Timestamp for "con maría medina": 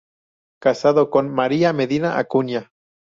1.11-2.17